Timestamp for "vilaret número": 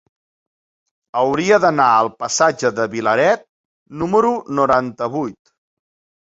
2.95-4.33